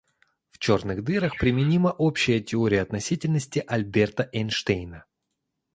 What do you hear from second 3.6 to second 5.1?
Альберта Эйнштейна.